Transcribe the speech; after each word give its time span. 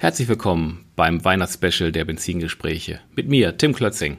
Herzlich 0.00 0.28
willkommen 0.28 0.84
beim 0.94 1.24
Weihnachtsspecial 1.24 1.90
der 1.90 2.04
Benzingespräche 2.04 3.00
mit 3.16 3.28
mir, 3.28 3.56
Tim 3.56 3.74
Klötzing. 3.74 4.18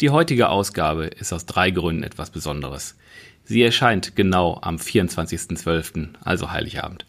Die 0.00 0.08
heutige 0.08 0.48
Ausgabe 0.48 1.04
ist 1.04 1.34
aus 1.34 1.44
drei 1.44 1.70
Gründen 1.70 2.02
etwas 2.02 2.30
Besonderes. 2.30 2.96
Sie 3.44 3.62
erscheint 3.62 4.16
genau 4.16 4.58
am 4.62 4.76
24.12., 4.76 6.14
also 6.24 6.50
Heiligabend. 6.50 7.04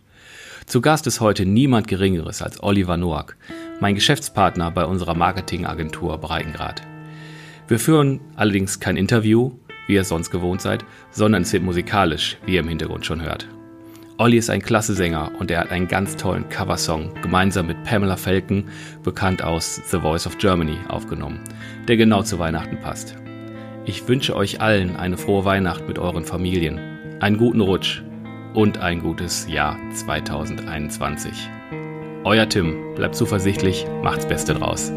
Zu 0.66 0.81
Gast 0.81 1.08
ist 1.08 1.21
heute 1.21 1.46
niemand 1.46 1.88
Geringeres 1.88 2.42
als 2.42 2.62
Oliver 2.62 2.97
Noack, 2.97 3.38
mein 3.79 3.95
Geschäftspartner 3.95 4.70
bei 4.70 4.83
unserer 4.83 5.15
Marketingagentur 5.15 6.17
Breitengrad. 6.17 6.81
Wir 7.70 7.79
führen 7.79 8.20
allerdings 8.35 8.81
kein 8.81 8.97
Interview, 8.97 9.54
wie 9.88 9.93
ihr 9.93 10.01
es 10.01 10.09
sonst 10.09 10.29
gewohnt 10.29 10.59
seid, 10.61 10.83
sondern 11.11 11.43
es 11.43 11.54
wird 11.54 11.63
musikalisch, 11.63 12.35
wie 12.45 12.55
ihr 12.55 12.59
im 12.59 12.67
Hintergrund 12.67 13.05
schon 13.05 13.21
hört. 13.21 13.47
Olli 14.18 14.38
ist 14.38 14.52
ein 14.52 14.61
klasse 14.61 14.93
Sänger 14.93 15.32
und 15.39 15.50
er 15.50 15.61
hat 15.61 15.71
einen 15.71 15.88
ganz 15.88 16.16
tollen 16.16 16.48
Coversong 16.48 17.12
gemeinsam 17.23 17.66
mit 17.66 17.84
Pamela 17.84 18.16
Falken, 18.16 18.66
bekannt 19.02 19.43
aus 19.43 19.81
The 19.89 19.99
Voice 19.99 20.27
of 20.27 20.38
Germany, 20.38 20.77
aufgenommen, 20.88 21.39
der 21.88 21.98
genau 21.98 22.22
zu 22.22 22.38
Weihnachten 22.38 22.80
passt. 22.80 23.16
Ich 23.86 24.08
wünsche 24.08 24.36
euch 24.36 24.62
allen 24.62 24.95
eine 24.98 25.17
frohe 25.17 25.45
Weihnacht 25.45 25.88
mit 25.88 25.98
euren 25.98 26.26
Familien, 26.26 26.80
einen 27.22 27.38
guten 27.38 27.62
Rutsch 27.62 28.03
und 28.53 28.77
ein 28.77 29.02
gutes 29.02 29.48
Jahr 29.49 29.77
2021. 29.94 31.50
Euer 32.23 32.48
Tim, 32.48 32.94
bleibt 32.95 33.16
zuversichtlich, 33.16 33.88
macht's 34.03 34.27
Beste 34.27 34.53
draus. 34.53 34.91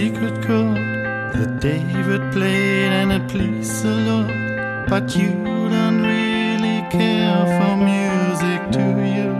Secret 0.00 0.36
chord 0.46 0.78
that 1.36 1.52
David 1.60 2.22
played 2.32 2.92
and 3.00 3.12
it 3.16 3.24
pleased 3.32 3.82
the 3.84 3.94
Lord. 4.08 4.34
But 4.92 5.04
you 5.14 5.32
don't 5.74 6.02
really 6.12 6.78
care 6.98 7.42
for 7.56 7.74
music, 7.92 8.60
do 8.78 8.86
you? 9.16 9.30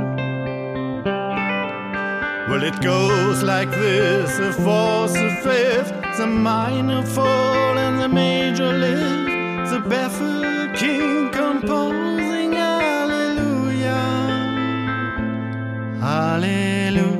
Well, 2.48 2.62
it 2.70 2.78
goes 2.82 3.42
like 3.42 3.70
this 3.70 4.30
a 4.48 4.52
fourth, 4.64 5.16
a 5.28 5.30
fifth, 5.46 5.92
the 6.18 6.26
minor 6.26 7.04
fall, 7.14 7.74
and 7.84 7.96
the 8.02 8.10
major 8.22 8.70
lift, 8.84 9.70
the 9.72 9.80
baffled 9.92 10.76
king 10.76 11.30
composing 11.30 12.52
Hallelujah. 12.52 14.00
Hallelujah. 16.04 16.08
Hallelujah. 16.08 17.19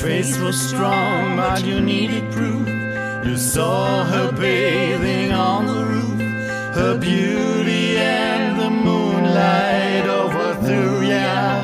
Face 0.00 0.38
was 0.38 0.58
strong, 0.58 1.36
but 1.36 1.62
you 1.62 1.78
needed 1.78 2.32
proof. 2.32 2.66
You 3.26 3.36
saw 3.36 4.04
her 4.04 4.32
bathing 4.32 5.30
on 5.30 5.66
the 5.66 5.84
roof, 5.84 6.20
her 6.74 6.96
beauty 6.98 7.98
and 7.98 8.58
the 8.58 8.70
moonlight 8.70 10.06
overthrew 10.06 11.02
ya. 11.02 11.60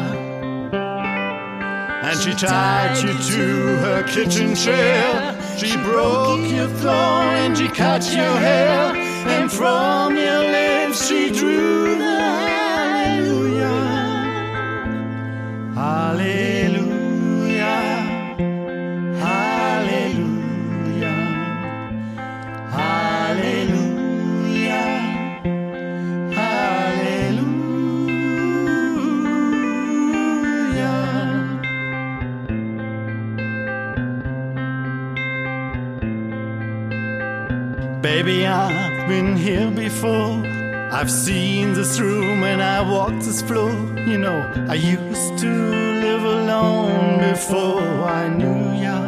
And 2.07 2.19
she 2.21 2.35
tied 2.35 2.99
you 2.99 3.15
to 3.15 3.77
her 3.85 4.03
kitchen 4.03 4.55
chair. 4.55 5.35
She 5.57 5.75
broke 5.79 6.47
your 6.51 6.69
throne 6.81 7.35
and 7.43 7.57
she 7.57 7.69
cut 7.69 8.05
your 8.13 8.37
hair. 8.49 8.95
And 9.35 9.51
from 9.51 10.15
your 10.15 10.41
lips 10.41 11.09
she 11.09 11.31
drew 11.31 11.97
the 11.97 12.19
hallelujah. 12.85 13.81
Hallelujah. 15.75 16.56
Baby, 38.13 38.47
I've 38.47 39.09
been 39.09 39.35
here 39.35 39.69
before. 39.69 40.41
I've 40.93 41.11
seen 41.11 41.75
this 41.75 41.99
room 41.99 42.45
and 42.45 42.63
I 42.63 42.81
walked 42.81 43.23
this 43.25 43.43
floor. 43.43 43.73
You 44.07 44.17
know, 44.17 44.39
I 44.69 44.75
used 44.75 45.39
to 45.39 45.51
live 46.07 46.23
alone 46.23 47.19
before 47.19 47.83
I 48.21 48.29
knew 48.29 48.63
ya. 48.85 48.99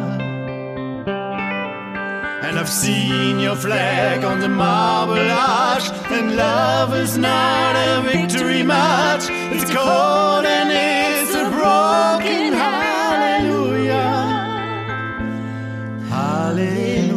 And 2.45 2.59
I've 2.59 2.67
seen 2.67 3.39
your 3.39 3.55
flag 3.55 4.25
on 4.25 4.41
the 4.41 4.49
marble 4.49 5.31
arch. 5.31 5.87
And 6.11 6.35
love 6.35 6.93
is 6.93 7.17
not 7.17 7.77
a 7.77 8.01
victory 8.01 8.63
march. 8.63 9.23
It's 9.29 9.71
cold 9.73 10.43
and 10.57 10.69
it's 10.73 11.33
a 11.35 11.45
broken 11.57 12.51
hallelujah. 12.51 14.09
Hallelujah. 16.09 17.08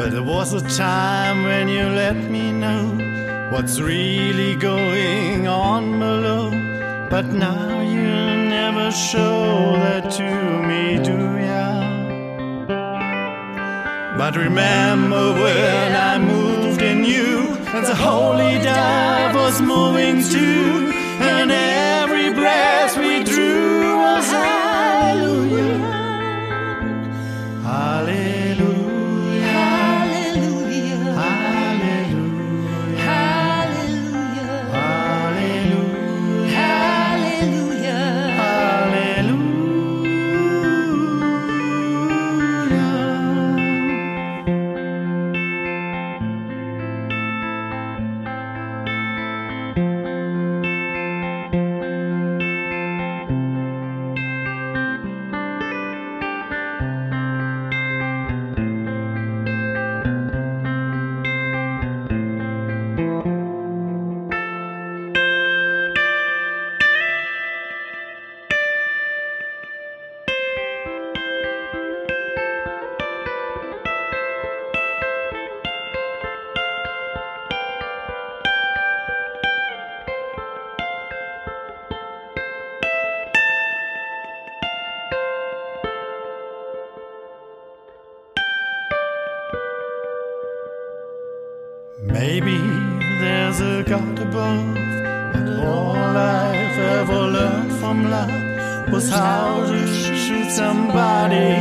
Well, 0.00 0.08
there 0.08 0.22
was 0.22 0.54
a 0.54 0.62
time 0.78 1.44
when 1.44 1.68
you 1.68 1.82
let 1.82 2.16
me 2.16 2.52
know 2.52 2.96
what's 3.50 3.78
really 3.80 4.56
going 4.56 5.46
on 5.46 5.98
below. 5.98 6.48
But 7.10 7.26
now 7.26 7.82
you 7.82 8.08
never 8.48 8.90
show 8.92 9.72
that 9.76 10.10
to 10.12 10.62
me, 10.68 11.04
do 11.04 11.36
ya? 11.48 11.68
But 14.16 14.36
remember 14.36 15.34
when 15.34 15.94
I 15.94 16.16
moved 16.18 16.80
in 16.80 17.04
you, 17.04 17.58
and 17.74 17.84
the 17.84 17.94
holy 17.94 18.58
dove 18.62 19.34
was 19.34 19.60
moving 19.60 20.22
too, 20.22 20.89
Maybe 92.02 92.56
there's 93.20 93.60
a 93.60 93.84
God 93.86 94.18
above, 94.18 94.76
and 94.76 95.60
all 95.64 95.94
I've 95.94 96.78
ever 96.78 97.20
learned 97.26 97.72
from 97.74 98.10
love 98.10 98.90
was 98.90 99.10
how 99.10 99.66
to 99.66 99.86
shoot 99.86 100.50
somebody 100.50 101.52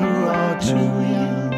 who 0.00 0.26
are 0.26 0.60
too 0.60 0.74
young. 0.74 1.54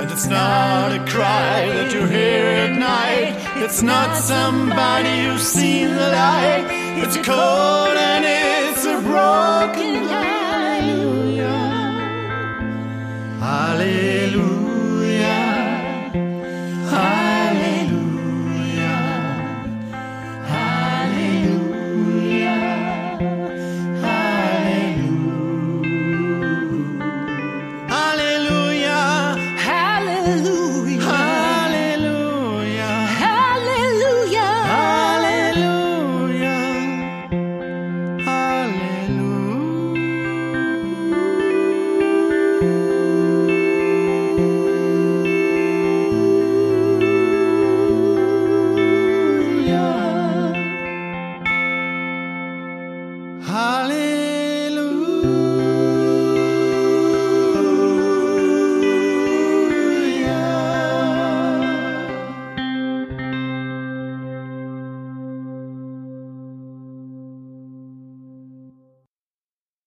And 0.00 0.10
it's 0.10 0.26
not 0.26 0.90
a 0.90 1.04
cry 1.08 1.68
that 1.68 1.92
you 1.92 2.04
hear 2.06 2.46
at 2.46 2.72
night. 2.76 3.62
It's 3.62 3.80
not 3.80 4.16
somebody 4.16 5.26
who's 5.26 5.42
seen 5.42 5.88
the 5.90 6.10
light. 6.10 6.66
It's 6.98 7.14
a 7.14 7.22
cold 7.22 7.96
and 7.96 8.24
it's 8.24 8.84
a 8.84 9.00
broken 9.00 9.94
hallelujah. 10.08 10.35